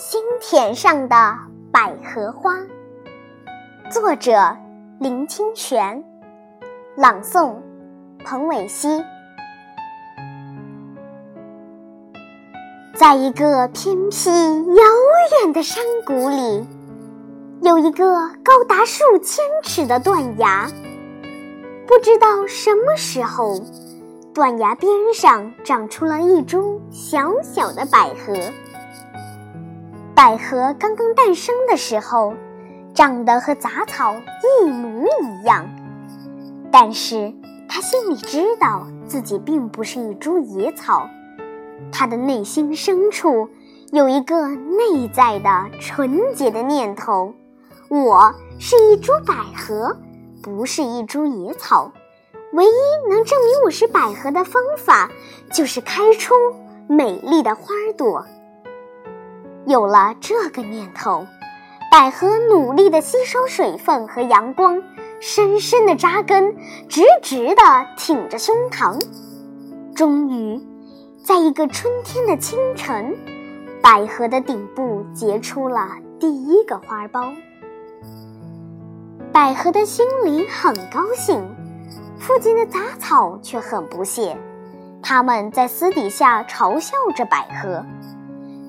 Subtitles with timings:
[0.00, 1.36] 心田上的
[1.70, 2.56] 百合花，
[3.92, 4.56] 作者
[4.98, 6.02] 林清玄，
[6.96, 7.54] 朗诵
[8.24, 9.04] 彭伟熙。
[12.94, 14.82] 在一个偏僻遥
[15.42, 16.66] 远的山谷里，
[17.60, 20.66] 有一个高达数千尺的断崖。
[21.86, 23.60] 不知道什么时候，
[24.32, 28.34] 断崖边上长出了一株小小的百合。
[30.20, 32.34] 百合刚刚诞生的时候，
[32.92, 34.14] 长得和杂草
[34.62, 35.66] 一模一样。
[36.70, 37.32] 但是
[37.66, 41.08] 它心里知道自己并不是一株野草，
[41.90, 43.48] 它的内心深处
[43.92, 45.48] 有一个内在的
[45.80, 47.32] 纯洁的念头：
[47.88, 49.96] 我是一株百合，
[50.42, 51.90] 不是一株野草。
[52.52, 55.10] 唯一能证明我是百合的方法，
[55.50, 56.34] 就是开出
[56.90, 58.22] 美丽的花朵。
[59.70, 61.24] 有了这个念头，
[61.92, 64.82] 百合努力地吸收水分和阳光，
[65.20, 66.56] 深深地扎根，
[66.88, 67.62] 直直地
[67.96, 69.00] 挺着胸膛。
[69.94, 70.60] 终于，
[71.24, 73.16] 在一个春天的清晨，
[73.80, 75.86] 百合的顶部结出了
[76.18, 77.32] 第一个花苞。
[79.32, 81.40] 百合的心里很高兴，
[82.18, 84.36] 附近的杂草却很不屑，
[85.00, 87.86] 他们在私底下嘲笑着百合。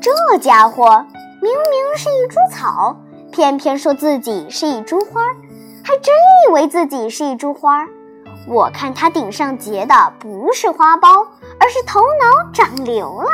[0.00, 1.04] 这家伙
[1.42, 2.96] 明明是一株草，
[3.32, 5.20] 偏偏说自己是一株花，
[5.82, 6.14] 还真
[6.46, 7.86] 以为自己是一株花。
[8.46, 11.26] 我看他顶上结的不是花苞，
[11.58, 13.30] 而是头脑长瘤了。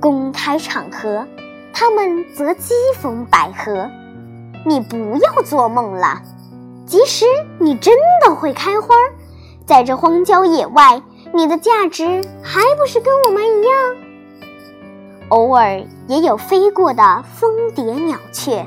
[0.00, 1.26] 公开场合，
[1.72, 3.90] 他们则讥讽百合
[4.64, 6.22] ：“你不要做梦了！
[6.86, 7.26] 即使
[7.58, 8.94] 你真的会开花，
[9.66, 11.02] 在这荒郊野外，
[11.34, 13.96] 你的价值还不是跟我们一样？”
[15.28, 18.66] 偶尔也有飞过的蜂蝶、鸟雀，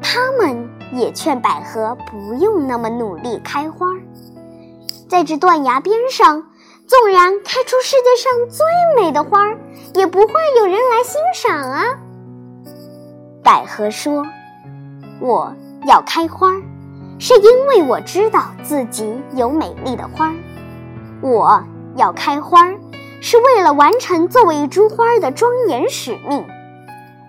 [0.00, 3.88] 他们也劝百合不用那么努力开花。
[5.08, 6.44] 在这断崖边上，
[6.86, 8.64] 纵然开出世界上最
[9.02, 9.48] 美的花，
[9.94, 11.82] 也不会有人来欣赏啊。
[13.42, 14.24] 百合说
[15.20, 15.52] ：“我
[15.88, 16.52] 要开花，
[17.18, 20.32] 是因为我知道自己有美丽的花。
[21.20, 21.64] 我
[21.96, 22.70] 要开花。”
[23.24, 26.44] 是为了完成作为一株花的庄严使命，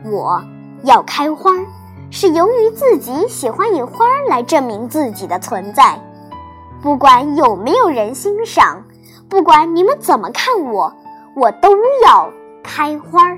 [0.04, 0.44] 我
[0.84, 1.54] 要开花，
[2.12, 5.98] 是由于自己喜欢以花来证明自己的存在。
[6.84, 8.84] 不管有没有人欣赏，
[9.30, 10.94] 不管你们怎么看我，
[11.34, 11.70] 我都
[12.04, 12.30] 要
[12.62, 13.38] 开花。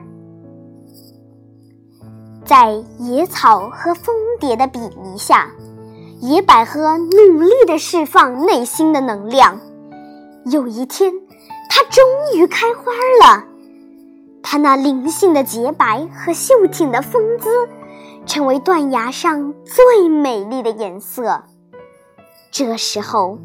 [2.44, 5.52] 在野草和蜂蝶的比拟下，
[6.22, 9.60] 野百合努力地释放内心的能量。
[10.46, 11.27] 有一天。
[11.70, 12.04] 它终
[12.36, 12.92] 于开花
[13.22, 13.44] 了，
[14.42, 17.70] 它那灵性的洁白和秀挺的风姿，
[18.26, 21.44] 成为断崖上最美丽的颜色。
[22.52, 23.38] 这时候，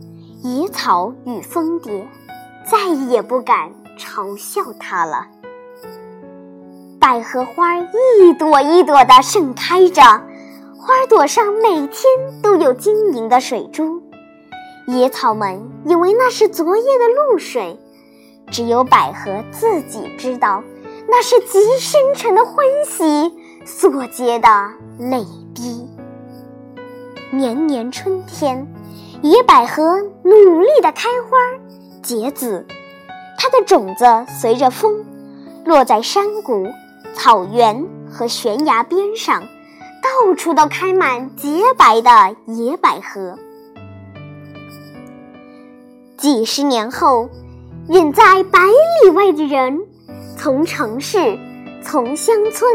[0.43, 2.09] 野草与蜂蝶
[2.65, 5.27] 再也不敢嘲笑它了。
[7.01, 12.05] 百合花一朵一朵地盛开着，花朵上每天
[12.43, 14.01] 都有晶莹的水珠。
[14.87, 17.79] 野草们以为那是昨夜的露水。
[18.53, 20.63] 只有百合自己知道，
[21.09, 22.55] 那是极深沉的欢
[22.87, 23.33] 喜
[23.65, 24.49] 所结的
[24.99, 25.25] 泪
[25.55, 25.89] 滴。
[27.31, 28.67] 年年春天，
[29.23, 31.39] 野百合努力地开花
[32.03, 32.67] 结籽，
[33.39, 35.03] 它的种子随着风，
[35.65, 36.69] 落在山谷、
[37.15, 39.43] 草原和悬崖边上，
[40.03, 43.39] 到处都开满洁白的野百合。
[46.19, 47.31] 几十年后。
[47.89, 48.61] 远在百
[49.03, 49.81] 里外的人，
[50.37, 51.37] 从城市、
[51.83, 52.71] 从乡村，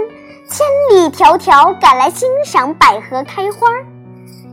[0.49, 3.67] 千里迢迢赶来欣赏百合开花。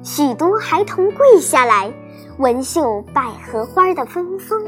[0.05, 1.93] 许多孩童跪下来，
[2.39, 4.61] 闻嗅百合花的芬芳；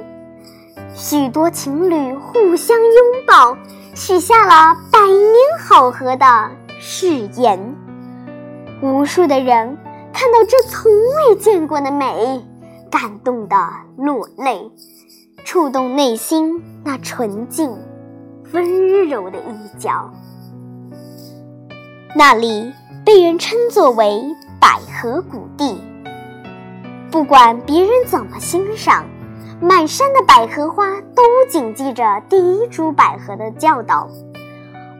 [0.93, 3.57] 许多情侣互相拥抱，
[3.95, 5.35] 许下了百年
[5.65, 6.51] 好合的
[6.81, 7.77] 誓言。
[8.83, 9.79] 无数的人
[10.13, 10.91] 看到这从
[11.29, 12.45] 未见过的美，
[12.91, 13.57] 感动的
[13.97, 14.69] 落泪。
[15.47, 17.73] 触动内心那纯净、
[18.53, 20.11] 温柔的一角，
[22.17, 22.73] 那里
[23.05, 24.25] 被人称作为
[24.61, 25.81] 百合谷地。
[27.13, 29.05] 不管别人怎么欣赏，
[29.61, 34.09] 满山的百合花都谨记着第一株百合的教导：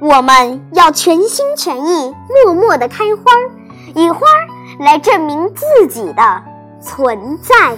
[0.01, 2.15] 我们要全心全意、
[2.45, 3.33] 默默地开花，
[3.97, 4.21] 以花
[4.79, 6.43] 来证明自己的
[6.81, 7.77] 存在。